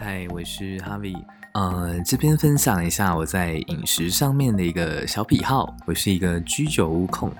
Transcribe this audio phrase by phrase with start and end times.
[0.00, 1.20] 嗨，我是 Harvie。
[1.54, 5.74] 呃，这边分享一下我在饮食上面的一个小癖好。
[5.86, 7.32] 我是一个居酒屋控。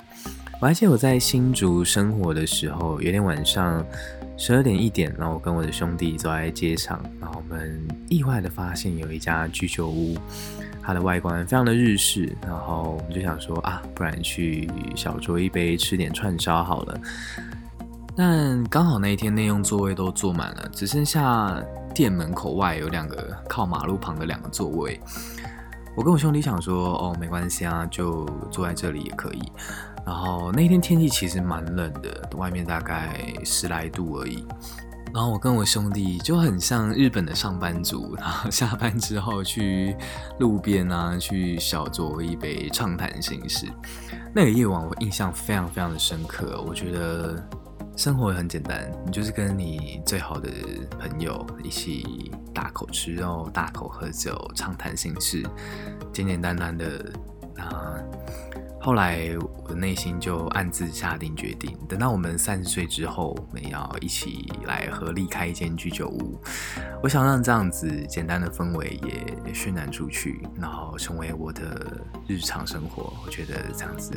[0.60, 3.86] 我还记得我在新竹生活的时候，有天晚上
[4.36, 10.18] 十二点一点，然后我跟我的兄弟走在街上，然后我们意外的发现有一家居酒屋，
[10.82, 17.00] 它的外观非常的日式，然后我们就想说啊，不然去小酌一杯，吃点串烧好了。
[18.18, 21.62] 但刚好那一天内用座位都坐满了，只剩下
[21.94, 25.00] 店门口外有两个靠马路旁的两个座位。
[25.96, 29.52] 我跟我兄弟想说，哦，没关系啊，就坐在这里也可以。
[30.04, 34.44] 然后那天天气其实蛮冷的，外面大概十来度而已。
[35.14, 39.96] 然后我跟我兄弟就很像日本的上班族，然后下班之后去
[40.40, 43.68] 路边啊，去小酌一杯，畅谈心事。
[44.34, 47.40] 那个夜晚我印象非常非常的深刻，我觉得。
[47.98, 50.48] 生活也很简单，你就是跟你最好的
[51.00, 55.44] 朋友一起大口吃肉、大口喝酒、畅谈心事，
[56.12, 57.12] 简简单单的。
[57.56, 57.98] 啊，
[58.80, 66.40] 后来我的内心就暗自下定决定，等到我们三十岁之后，我们要一起来合力开一间居酒屋。
[67.02, 73.12] 我想让这样子简单的氛围也渲染出去，然后成为我的日常生活。
[73.26, 74.16] 我觉得这样子。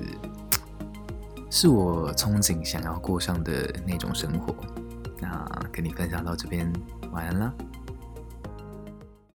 [1.51, 4.55] 是我憧憬想要过上的那种生活，
[5.19, 6.71] 那跟你分享到这边，
[7.11, 7.53] 晚安了。